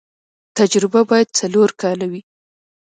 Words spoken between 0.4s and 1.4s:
تجربه باید